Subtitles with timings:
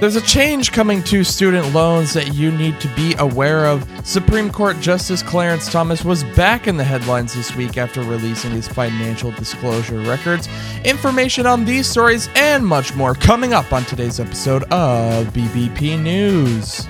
[0.00, 3.86] There's a change coming to student loans that you need to be aware of.
[4.02, 8.66] Supreme Court Justice Clarence Thomas was back in the headlines this week after releasing his
[8.66, 10.48] financial disclosure records.
[10.86, 16.86] Information on these stories and much more coming up on today's episode of BBP News.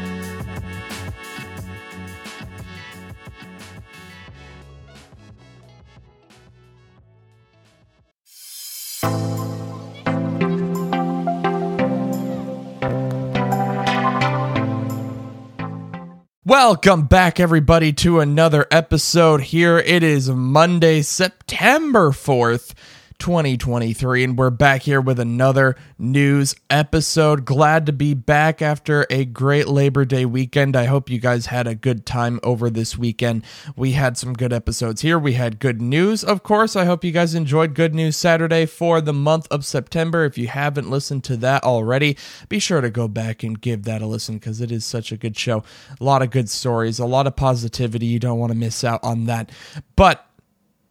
[16.62, 19.40] Welcome back, everybody, to another episode.
[19.40, 22.74] Here it is Monday, September 4th,
[23.20, 27.44] 2023, and we're back here with another news episode.
[27.44, 30.74] Glad to be back after a great Labor Day weekend.
[30.74, 33.44] I hope you guys had a good time over this weekend.
[33.76, 35.18] We had some good episodes here.
[35.18, 36.74] We had good news, of course.
[36.74, 40.24] I hope you guys enjoyed Good News Saturday for the month of September.
[40.24, 42.16] If you haven't listened to that already,
[42.48, 45.18] be sure to go back and give that a listen because it is such a
[45.18, 45.62] good show.
[46.00, 48.06] A lot of good stories, a lot of positivity.
[48.06, 49.52] You don't want to miss out on that.
[49.94, 50.26] But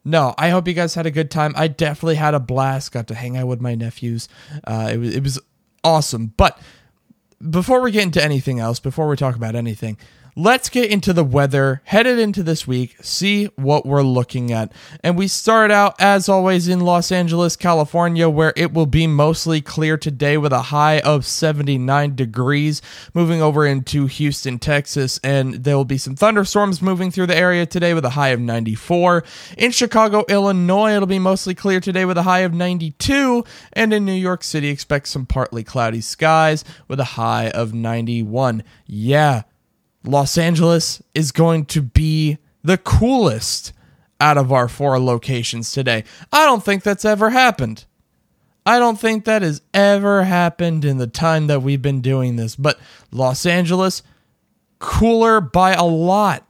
[0.06, 1.54] no, I hope you guys had a good time.
[1.56, 2.92] I definitely had a blast.
[2.92, 4.28] Got to hang out with my nephews.
[4.64, 5.40] Uh, it was it was
[5.84, 6.34] awesome.
[6.38, 6.60] But
[7.50, 9.98] before we get into anything else, before we talk about anything,
[10.36, 14.72] let's get into the weather headed into this week, see what we're looking at.
[15.04, 19.62] And we start out, as always, in Los Angeles, California, where it will be mostly
[19.62, 22.82] clear today with a high of 79 degrees.
[23.14, 27.66] Moving over into Houston, Texas, and there will be some thunderstorms moving through the area
[27.66, 29.24] today with a high of 94.
[29.58, 33.44] In Chicago, Illinois, it'll be mostly clear today with a high of 92.
[33.74, 38.64] And in New York City, expect some partly cloudy skies with a high of 91.
[38.86, 39.44] Yeah
[40.04, 43.74] Los Angeles is going to be the coolest
[44.20, 46.04] out of our four locations today.
[46.32, 47.86] I don't think that's ever happened.
[48.66, 52.56] I don't think that has ever happened in the time that we've been doing this.
[52.56, 52.80] But
[53.12, 54.04] Los Angeles,
[54.80, 56.46] cooler by a lot.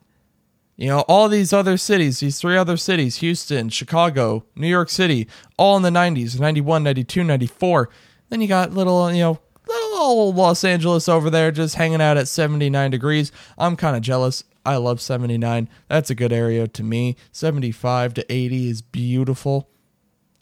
[0.75, 5.28] You know, all these other cities, these three other cities, Houston, Chicago, New York City,
[5.57, 7.90] all in the 90s, 91, 92, 94.
[8.29, 9.40] Then you got little, you know,
[10.08, 13.32] little Los Angeles over there just hanging out at 79 degrees.
[13.58, 14.44] I'm kind of jealous.
[14.66, 15.70] I love 79.
[15.88, 17.16] That's a good area to me.
[17.32, 19.70] 75 to 80 is beautiful.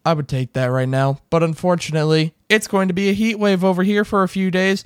[0.06, 1.20] I would take that right now.
[1.30, 4.84] But unfortunately, it's going to be a heat wave over here for a few days.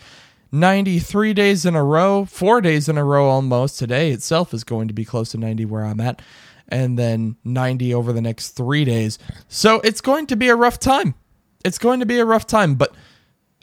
[0.51, 3.79] 93 days in a row, four days in a row almost.
[3.79, 6.21] Today itself is going to be close to 90 where I'm at,
[6.67, 9.17] and then 90 over the next three days.
[9.47, 11.15] So it's going to be a rough time.
[11.63, 12.93] It's going to be a rough time, but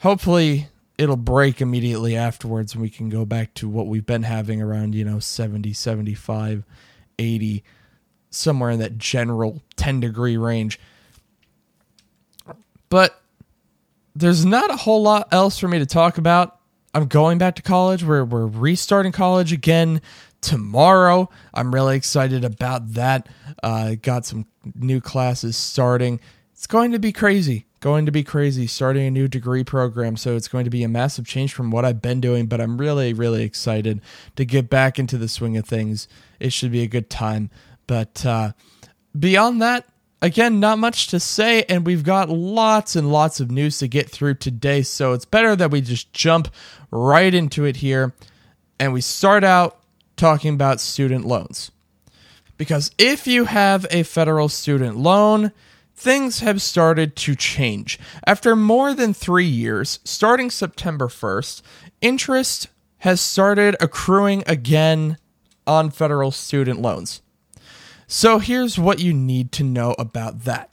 [0.01, 4.61] hopefully it'll break immediately afterwards and we can go back to what we've been having
[4.61, 6.65] around, you know, 70, 75,
[7.19, 7.65] 80,
[8.31, 10.81] somewhere in that general 10 degree range.
[12.89, 13.23] But
[14.17, 16.59] there's not a whole lot else for me to talk about.
[16.93, 18.03] I'm going back to college.
[18.03, 20.03] We're, we're restarting college again
[20.41, 21.31] tomorrow.
[21.55, 23.29] I'm really excited about that.
[23.63, 26.19] Uh, got some new classes starting.
[26.53, 30.17] It's going to be crazy going to be crazy starting a new degree program.
[30.17, 32.79] So it's going to be a massive change from what i've been doing but i'm
[32.79, 34.01] really really excited
[34.37, 36.09] to get back into the swing of things.
[36.41, 37.51] It should be a good time.
[37.87, 38.53] But uh,
[39.19, 39.87] beyond that
[40.21, 44.11] again not much to say and we've got lots and lots of news to get
[44.11, 44.83] through today.
[44.83, 46.49] So it's better that we just jump
[46.91, 48.15] right into it here
[48.81, 49.81] and we start out
[50.17, 51.71] talking about student loans.
[52.57, 55.53] Because if you have a federal student loan
[55.99, 57.99] things have started to change.
[58.25, 61.61] After more than three years, starting September 1st,
[62.01, 65.19] interest has started accruing again
[65.67, 67.21] on federal student loans.
[68.07, 70.71] So here's what you need to know about that.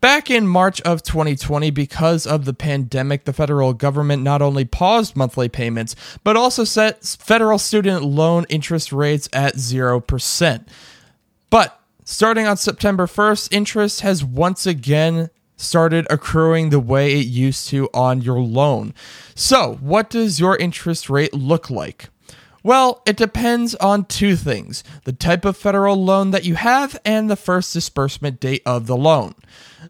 [0.00, 5.16] Back in March of 2020, because of the pandemic, the federal government not only paused
[5.16, 10.66] monthly payments, but also set federal student loan interest rates at 0%.
[11.50, 17.68] But Starting on September 1st, interest has once again started accruing the way it used
[17.68, 18.92] to on your loan.
[19.36, 22.08] So, what does your interest rate look like?
[22.64, 27.30] Well, it depends on two things the type of federal loan that you have and
[27.30, 29.36] the first disbursement date of the loan.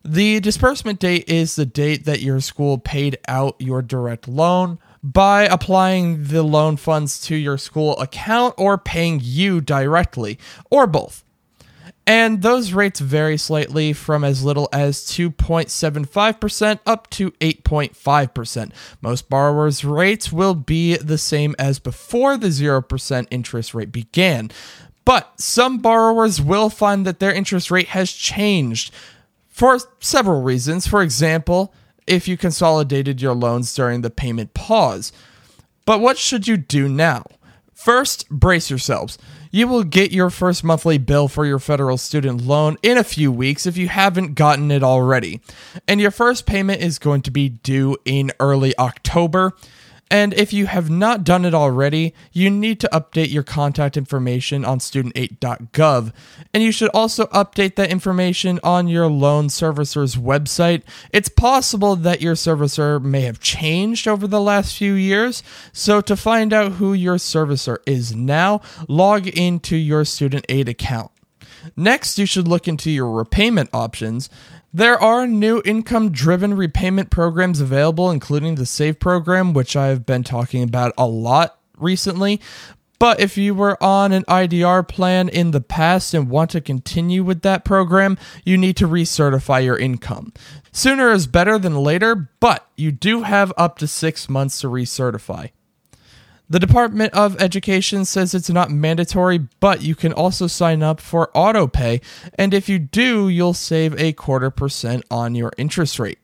[0.05, 5.45] The disbursement date is the date that your school paid out your direct loan by
[5.45, 10.39] applying the loan funds to your school account or paying you directly,
[10.71, 11.25] or both.
[12.07, 18.73] And those rates vary slightly from as little as 2.75% up to 8.5%.
[19.01, 24.51] Most borrowers' rates will be the same as before the 0% interest rate began.
[25.05, 28.93] But some borrowers will find that their interest rate has changed
[29.49, 30.87] for several reasons.
[30.87, 31.73] For example,
[32.07, 35.13] if you consolidated your loans during the payment pause.
[35.85, 37.25] But what should you do now?
[37.73, 39.19] First, brace yourselves.
[39.55, 43.31] You will get your first monthly bill for your federal student loan in a few
[43.31, 45.43] weeks if you haven't gotten it already.
[45.87, 49.53] And your first payment is going to be due in early October.
[50.13, 54.63] And if you have not done it already, you need to update your contact information
[54.63, 56.13] on studentaid.gov.
[56.53, 60.83] And you should also update that information on your loan servicer's website.
[61.13, 65.43] It's possible that your servicer may have changed over the last few years.
[65.73, 71.11] So to find out who your servicer is now, log into your Student Aid account.
[71.75, 74.29] Next, you should look into your repayment options.
[74.75, 80.25] There are new income driven repayment programs available, including the SAVE program, which I've been
[80.25, 82.41] talking about a lot recently.
[82.99, 87.23] But if you were on an IDR plan in the past and want to continue
[87.23, 88.17] with that program,
[88.47, 90.33] you need to recertify your income.
[90.71, 95.51] Sooner is better than later, but you do have up to six months to recertify.
[96.53, 101.31] The Department of Education says it's not mandatory, but you can also sign up for
[101.35, 102.03] autopay,
[102.35, 106.19] and if you do, you'll save a quarter percent on your interest rate.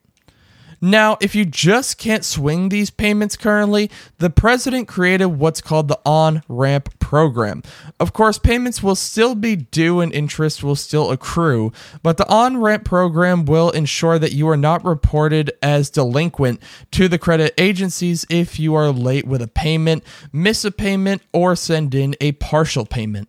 [0.80, 5.98] Now, if you just can't swing these payments currently, the president created what's called the
[6.04, 7.62] on ramp program.
[7.98, 11.72] Of course, payments will still be due and interest will still accrue,
[12.02, 17.08] but the on ramp program will ensure that you are not reported as delinquent to
[17.08, 21.94] the credit agencies if you are late with a payment, miss a payment, or send
[21.94, 23.28] in a partial payment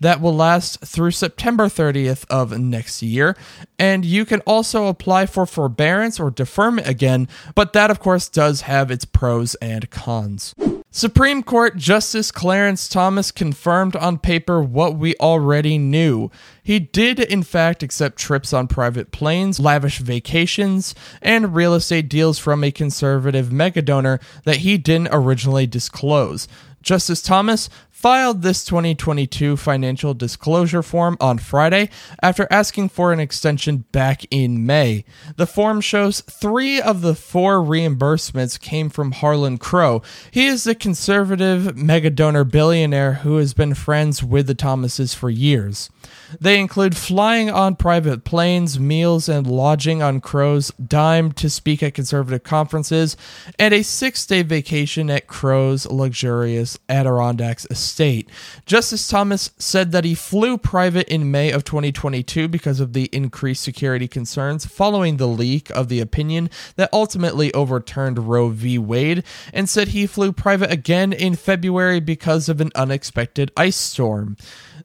[0.00, 3.36] that will last through September 30th of next year.
[3.78, 8.62] And you can also apply for forbearance or deferment again, but that, of course, does
[8.62, 10.54] have its pros and cons.
[10.90, 16.30] Supreme Court Justice Clarence Thomas confirmed on paper what we already knew.
[16.62, 22.38] He did, in fact, accept trips on private planes, lavish vacations, and real estate deals
[22.38, 26.48] from a conservative megadonor that he didn't originally disclose.
[26.80, 27.68] Justice Thomas
[27.98, 31.90] filed this 2022 financial disclosure form on Friday
[32.22, 35.04] after asking for an extension back in May.
[35.34, 40.00] The form shows three of the four reimbursements came from Harlan Crow.
[40.30, 45.90] He is the conservative megadonor billionaire who has been friends with the Thomases for years.
[46.40, 51.94] They include flying on private planes, meals and lodging on Crow's dime to speak at
[51.94, 53.16] conservative conferences,
[53.58, 58.28] and a six day vacation at Crow's luxurious Adirondacks estate.
[58.66, 63.62] Justice Thomas said that he flew private in May of 2022 because of the increased
[63.62, 68.78] security concerns following the leak of the opinion that ultimately overturned Roe v.
[68.78, 74.36] Wade, and said he flew private again in February because of an unexpected ice storm.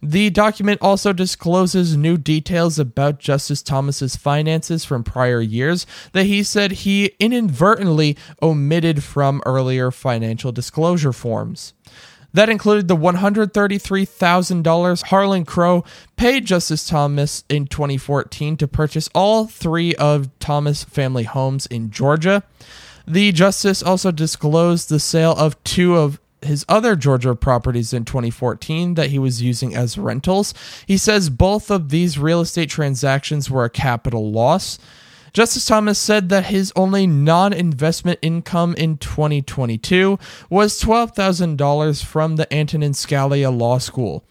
[0.06, 6.44] The document also discloses new details about Justice Thomas's finances from prior years that he
[6.44, 11.74] said he inadvertently omitted from earlier financial disclosure forms.
[12.34, 15.86] That included the $133,000 Harlan Crow
[16.18, 22.44] paid Justice Thomas in 2014 to purchase all three of Thomas family homes in Georgia.
[23.08, 28.96] The justice also disclosed the sale of two of his other Georgia properties in 2014
[28.96, 30.54] that he was using as rentals.
[30.86, 34.80] He says both of these real estate transactions were a capital loss.
[35.34, 40.20] Justice Thomas said that his only non investment income in 2022
[40.50, 44.24] was $12,000 from the Antonin Scalia Law School.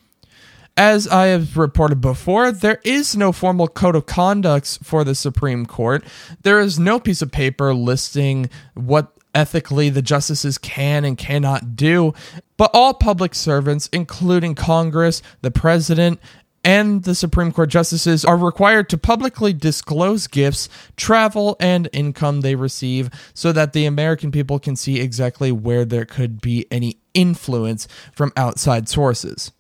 [0.77, 5.67] As I have reported before, there is no formal code of conduct for the Supreme
[5.67, 6.03] Court.
[6.43, 12.15] There is no piece of paper listing what ethically the justices can and cannot do.
[12.57, 16.21] But all public servants, including Congress, the president,
[16.65, 22.55] and the Supreme Court justices are required to publicly disclose gifts, travel, and income they
[22.55, 27.89] receive so that the American people can see exactly where there could be any influence
[28.15, 29.51] from outside sources.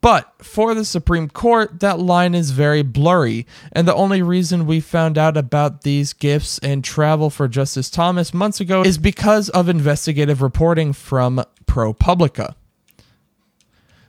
[0.00, 4.80] But for the Supreme Court, that line is very blurry, and the only reason we
[4.80, 9.68] found out about these gifts and travel for Justice Thomas months ago is because of
[9.68, 12.54] investigative reporting from ProPublica.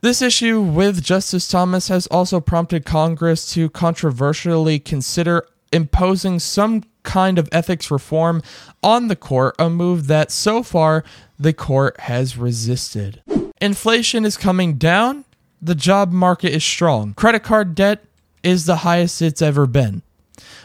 [0.00, 7.38] This issue with Justice Thomas has also prompted Congress to controversially consider imposing some kind
[7.38, 8.40] of ethics reform
[8.82, 11.04] on the court, a move that so far
[11.38, 13.22] the court has resisted.
[13.60, 15.24] Inflation is coming down,
[15.60, 17.14] the job market is strong.
[17.14, 18.04] Credit card debt
[18.42, 20.02] is the highest it's ever been.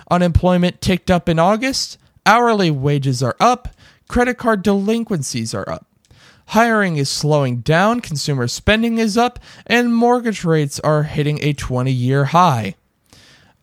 [0.09, 1.97] Unemployment ticked up in August.
[2.25, 3.69] Hourly wages are up.
[4.07, 5.85] Credit card delinquencies are up.
[6.47, 11.91] Hiring is slowing down, consumer spending is up, and mortgage rates are hitting a 20
[11.91, 12.75] year high.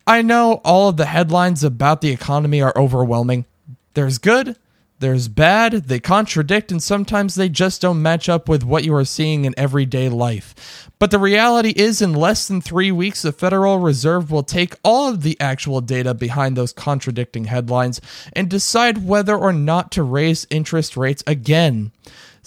[0.07, 3.45] I know all of the headlines about the economy are overwhelming.
[3.93, 4.57] There's good,
[4.99, 9.05] There's bad, they contradict, and sometimes they just don't match up with what you are
[9.05, 10.89] seeing in everyday life.
[10.99, 15.07] But the reality is, in less than three weeks, the Federal Reserve will take all
[15.07, 18.01] of the actual data behind those contradicting headlines
[18.33, 21.93] and decide whether or not to raise interest rates again.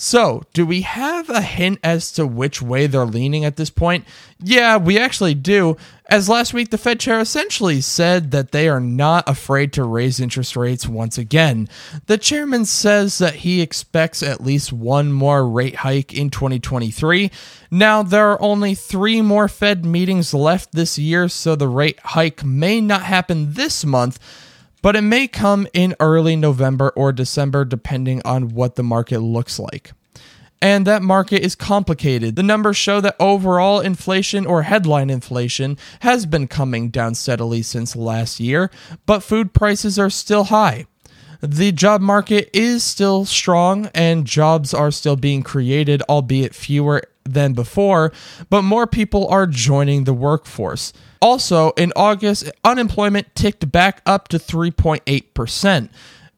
[0.04, 4.04] So, do we have a hint as to which way they're leaning at this point?
[4.42, 5.76] Yeah, we actually do.
[6.11, 10.18] As last week, the Fed chair essentially said that they are not afraid to raise
[10.18, 11.68] interest rates once again.
[12.06, 17.30] The chairman says that he expects at least one more rate hike in 2023.
[17.71, 22.42] Now, there are only three more Fed meetings left this year, so the rate hike
[22.42, 24.18] may not happen this month
[24.82, 29.58] but it may come in early November or December depending on what the market looks
[29.58, 29.92] like.
[30.60, 32.36] And that market is complicated.
[32.36, 37.96] The numbers show that overall inflation or headline inflation has been coming down steadily since
[37.96, 38.70] last year,
[39.04, 40.86] but food prices are still high.
[41.40, 47.54] The job market is still strong and jobs are still being created, albeit fewer than
[47.54, 48.12] before,
[48.48, 50.92] but more people are joining the workforce.
[51.23, 55.88] Also, in August, unemployment ticked back up to 3.8%.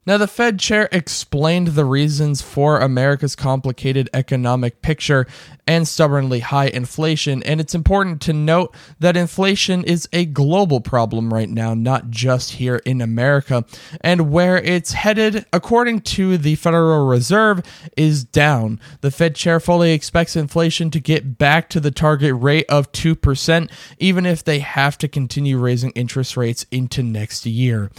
[0.06, 5.26] Now, the Fed chair explained the reasons for America's complicated economic picture
[5.66, 11.32] and stubbornly high inflation, and it's important to note that inflation is a global problem
[11.32, 13.64] right now, not just here in America,
[14.02, 17.62] and where it's headed, according to the Federal Reserve,
[17.96, 18.78] is down.
[19.00, 23.70] The Fed chair fully expects inflation to get back to the target rate of 2%,
[23.98, 27.90] even if they have to continue raising interest rates into next year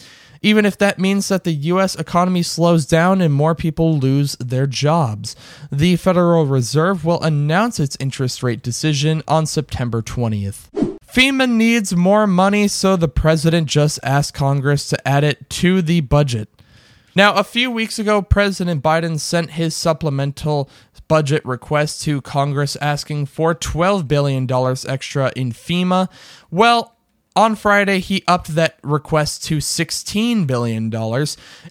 [0.45, 4.67] even if that means that the US economy slows down and more people lose their
[4.67, 5.35] jobs.
[5.71, 10.69] The Federal Reserve will announce its interest rate decision on September 20th.
[11.03, 16.01] FEMA needs more money, so the president just asked Congress to add it to the
[16.01, 16.47] budget.
[17.15, 20.69] Now, a few weeks ago, President Biden sent his supplemental
[21.07, 24.43] budget request to Congress asking for $12 billion
[24.87, 26.07] extra in FEMA.
[26.51, 26.94] Well,
[27.35, 30.93] on Friday, he upped that request to $16 billion.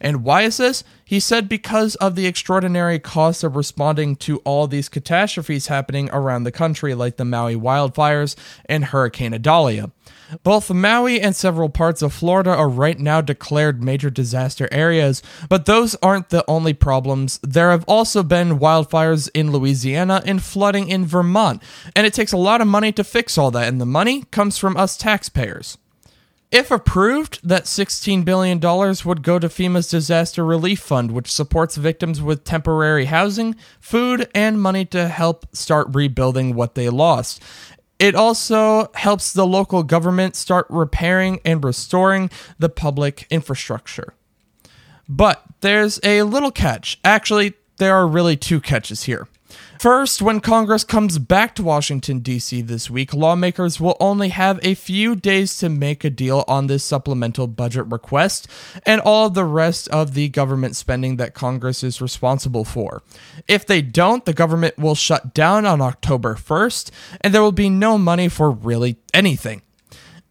[0.01, 0.85] And why is this?
[1.05, 6.45] He said because of the extraordinary cost of responding to all these catastrophes happening around
[6.45, 9.91] the country, like the Maui wildfires and Hurricane Idalia.
[10.43, 15.67] Both Maui and several parts of Florida are right now declared major disaster areas, but
[15.67, 17.39] those aren't the only problems.
[17.43, 21.63] There have also been wildfires in Louisiana and flooding in Vermont,
[21.95, 24.57] and it takes a lot of money to fix all that, and the money comes
[24.57, 25.77] from us taxpayers.
[26.51, 32.23] If approved, that $16 billion would go to FEMA's Disaster Relief Fund, which supports victims
[32.23, 37.43] with temporary housing, food, and money to help start rebuilding what they lost.
[37.99, 44.15] It also helps the local government start repairing and restoring the public infrastructure.
[45.09, 46.99] But there's a little catch.
[47.05, 49.29] Actually, there are really two catches here.
[49.79, 52.63] First, when Congress comes back to Washington, D.C.
[52.63, 56.85] this week, lawmakers will only have a few days to make a deal on this
[56.85, 58.49] supplemental budget request
[58.87, 63.03] and all the rest of the government spending that Congress is responsible for.
[63.49, 66.91] If they don't, the government will shut down on October 1st,
[67.21, 69.63] and there will be no money for really anything.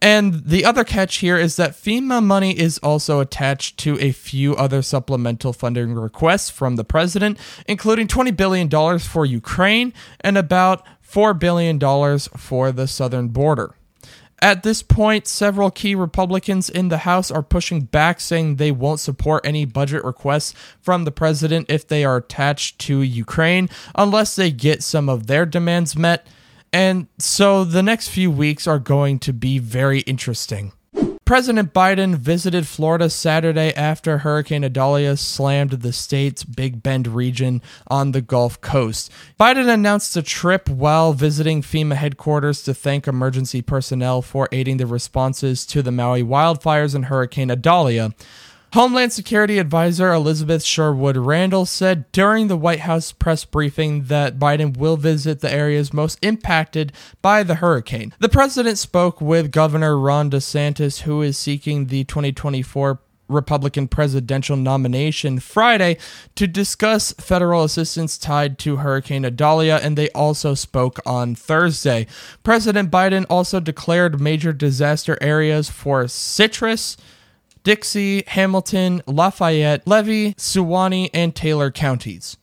[0.04, 4.54] And the other catch here is that FEMA money is also attached to a few
[4.54, 11.38] other supplemental funding requests from the president, including $20 billion for Ukraine and about $4
[11.38, 11.80] billion
[12.36, 13.76] for the southern border.
[14.42, 19.00] At this point, several key Republicans in the House are pushing back, saying they won't
[19.00, 24.50] support any budget requests from the president if they are attached to Ukraine unless they
[24.50, 26.26] get some of their demands met.
[26.74, 30.72] And so the next few weeks are going to be very interesting.
[31.24, 38.10] President Biden visited Florida Saturday after Hurricane Idalia slammed the state's Big Bend region on
[38.10, 39.08] the Gulf Coast.
[39.38, 44.86] Biden announced a trip while visiting FEMA headquarters to thank emergency personnel for aiding the
[44.86, 48.10] responses to the Maui wildfires and Hurricane Idalia.
[48.74, 54.76] Homeland Security Advisor Elizabeth Sherwood Randall said during the White House press briefing that Biden
[54.76, 58.12] will visit the areas most impacted by the hurricane.
[58.18, 65.38] The president spoke with Governor Ron DeSantis, who is seeking the 2024 Republican presidential nomination
[65.38, 65.96] Friday
[66.34, 72.08] to discuss federal assistance tied to Hurricane Idalia, and they also spoke on Thursday.
[72.42, 76.96] President Biden also declared major disaster areas for Citrus.
[77.64, 82.36] Dixie, Hamilton, Lafayette, Levy, Suwannee, and Taylor counties.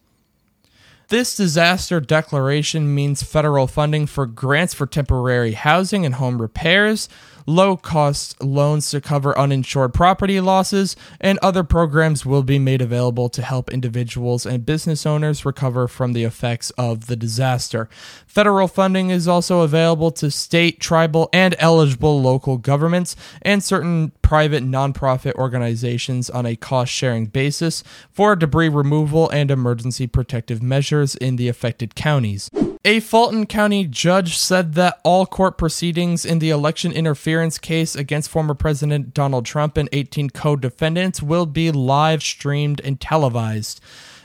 [1.09, 7.07] This disaster declaration means federal funding for grants for temporary housing and home repairs,
[7.45, 13.29] low cost loans to cover uninsured property losses, and other programs will be made available
[13.29, 17.89] to help individuals and business owners recover from the effects of the disaster.
[18.25, 24.63] Federal funding is also available to state, tribal, and eligible local governments and certain private
[24.63, 31.35] nonprofit organizations on a cost sharing basis for debris removal and emergency protective measures in
[31.35, 32.49] the affected counties.
[32.83, 38.31] A Fulton County judge said that all court proceedings in the election interference case against
[38.31, 43.81] former President Donald Trump and 18 co defendants will be live streamed and televised.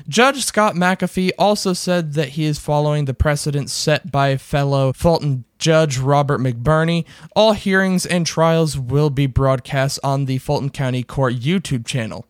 [0.09, 5.45] Judge Scott McAfee also said that he is following the precedent set by fellow Fulton
[5.59, 7.05] Judge Robert McBurney.
[7.35, 12.25] All hearings and trials will be broadcast on the Fulton County Court YouTube channel.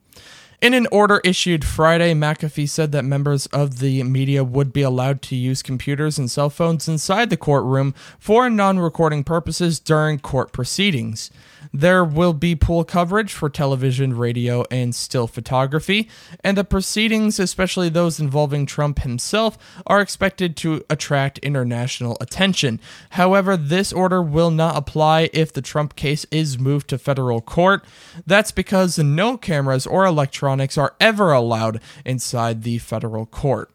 [0.62, 5.20] In an order issued Friday, McAfee said that members of the media would be allowed
[5.22, 10.52] to use computers and cell phones inside the courtroom for non recording purposes during court
[10.52, 11.30] proceedings.
[11.72, 16.08] There will be pool coverage for television, radio, and still photography,
[16.42, 22.80] and the proceedings, especially those involving Trump himself, are expected to attract international attention.
[23.10, 27.84] However, this order will not apply if the Trump case is moved to federal court.
[28.26, 33.70] That's because no cameras or electronics are ever allowed inside the federal court.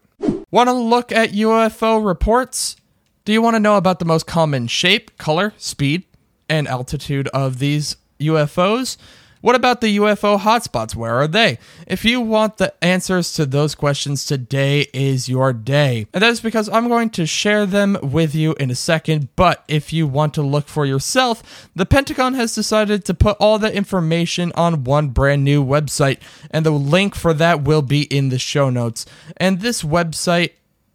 [0.50, 2.76] Want to look at UFO reports?
[3.24, 6.04] Do you want to know about the most common shape, color, speed,
[6.52, 8.98] and altitude of these UFOs?
[9.40, 10.94] What about the UFO hotspots?
[10.94, 11.58] Where are they?
[11.88, 16.06] If you want the answers to those questions, today is your day.
[16.12, 19.34] And that is because I'm going to share them with you in a second.
[19.34, 23.58] But if you want to look for yourself, the Pentagon has decided to put all
[23.58, 26.20] the information on one brand new website.
[26.52, 29.06] And the link for that will be in the show notes.
[29.38, 30.50] And this website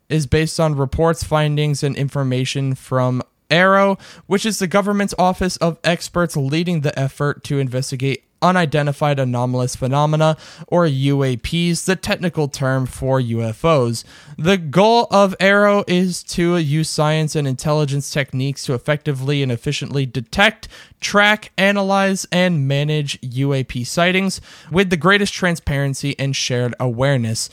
[0.07, 5.77] is based on reports, findings, and information from AARO, which is the government's office of
[5.83, 10.37] experts leading the effort to investigate unidentified anomalous phenomena,
[10.67, 14.03] or UAPs, the technical term for UFOs.
[14.37, 20.05] The goal of AARO is to use science and intelligence techniques to effectively and efficiently
[20.05, 20.67] detect,
[21.01, 27.49] track, analyze, and manage UAP sightings with the greatest transparency and shared awareness.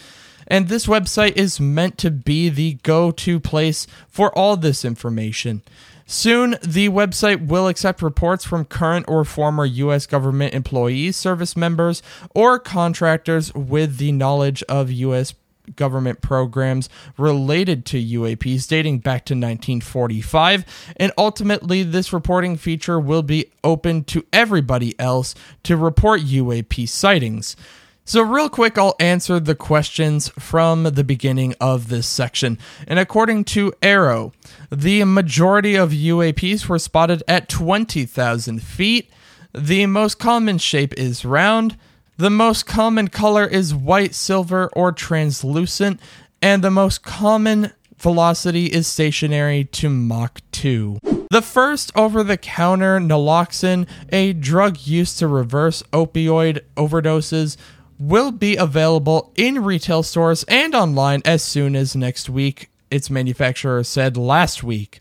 [0.46, 5.62] And this website is meant to be the go to place for all this information.
[6.06, 10.06] Soon, the website will accept reports from current or former U.S.
[10.06, 12.02] government employees, service members,
[12.34, 15.32] or contractors with the knowledge of U.S.
[15.76, 20.92] government programs related to UAPs dating back to 1945.
[20.98, 27.56] And ultimately, this reporting feature will be open to everybody else to report UAP sightings.
[28.06, 32.58] So, real quick, I'll answer the questions from the beginning of this section.
[32.86, 34.34] And according to AARO,
[34.70, 39.10] the majority of UAPs were spotted at 20,000 feet.
[39.54, 41.78] The most common shape is round.
[42.18, 45.98] The most common color is white, silver, or translucent.
[46.42, 50.98] And the most common velocity is stationary to Mach 2.
[51.30, 57.56] The first over the counter naloxone, a drug used to reverse opioid overdoses,
[57.98, 63.82] will be available in retail stores and online as soon as next week, its manufacturer
[63.84, 65.00] said last week.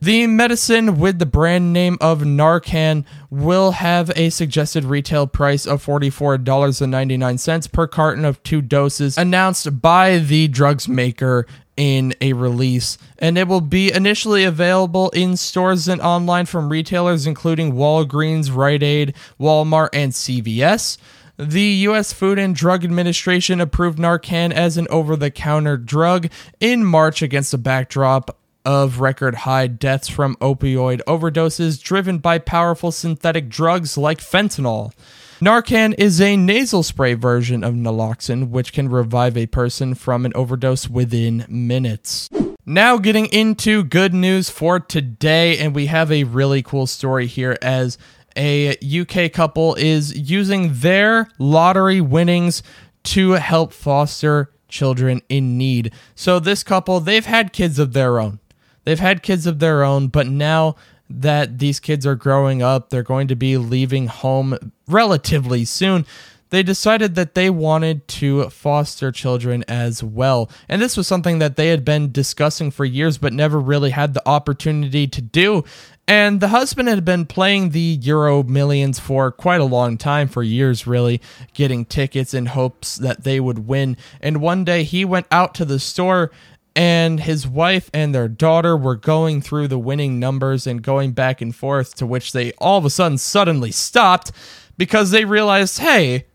[0.00, 5.84] The medicine with the brand name of Narcan will have a suggested retail price of
[5.84, 13.36] $44.99 per carton of two doses, announced by the drugs maker in a release, and
[13.36, 19.14] it will be initially available in stores and online from retailers including Walgreens, Rite Aid,
[19.40, 20.98] Walmart, and CVS.
[21.38, 22.12] The U.S.
[22.12, 27.54] Food and Drug Administration approved Narcan as an over the counter drug in March against
[27.54, 34.18] a backdrop of record high deaths from opioid overdoses driven by powerful synthetic drugs like
[34.18, 34.92] fentanyl.
[35.40, 40.32] Narcan is a nasal spray version of naloxone, which can revive a person from an
[40.34, 42.28] overdose within minutes.
[42.64, 47.58] Now, getting into good news for today, and we have a really cool story here
[47.60, 47.98] as
[48.36, 52.62] a UK couple is using their lottery winnings
[53.04, 55.92] to help foster children in need.
[56.14, 58.40] So this couple, they've had kids of their own.
[58.84, 60.76] They've had kids of their own, but now
[61.08, 64.56] that these kids are growing up, they're going to be leaving home
[64.88, 66.06] relatively soon.
[66.52, 70.50] They decided that they wanted to foster children as well.
[70.68, 74.12] And this was something that they had been discussing for years, but never really had
[74.12, 75.64] the opportunity to do.
[76.06, 80.42] And the husband had been playing the Euro Millions for quite a long time, for
[80.42, 81.22] years really,
[81.54, 83.96] getting tickets in hopes that they would win.
[84.20, 86.30] And one day he went out to the store
[86.76, 91.40] and his wife and their daughter were going through the winning numbers and going back
[91.40, 94.32] and forth, to which they all of a sudden suddenly stopped
[94.76, 96.26] because they realized, hey,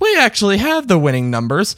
[0.00, 1.76] we actually have the winning numbers,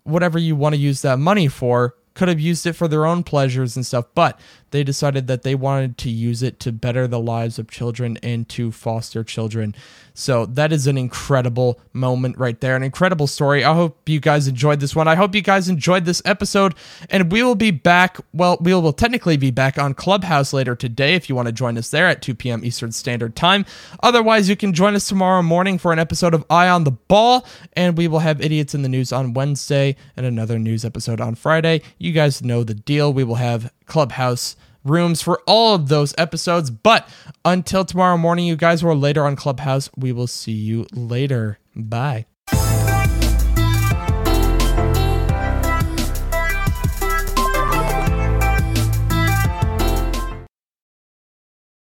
[0.05, 3.22] Whatever you want to use that money for, could have used it for their own
[3.22, 7.20] pleasures and stuff, but they decided that they wanted to use it to better the
[7.20, 9.74] lives of children and to foster children.
[10.18, 13.62] So that is an incredible moment right there, an incredible story.
[13.64, 15.07] I hope you guys enjoyed this one.
[15.07, 16.74] I hope you guys enjoyed this episode,
[17.11, 18.16] and we will be back.
[18.33, 21.76] Well, we will technically be back on Clubhouse later today if you want to join
[21.76, 22.64] us there at 2 p.m.
[22.64, 23.66] Eastern Standard Time.
[24.02, 27.46] Otherwise, you can join us tomorrow morning for an episode of Eye on the Ball,
[27.74, 31.35] and we will have Idiots in the News on Wednesday and another news episode on
[31.35, 31.83] Friday.
[31.98, 33.12] You guys know the deal.
[33.12, 34.57] We will have Clubhouse
[34.88, 36.70] rooms for all of those episodes.
[36.70, 37.09] But
[37.44, 41.59] until tomorrow morning, you guys are later on Clubhouse, we will see you later.
[41.75, 42.27] Bye.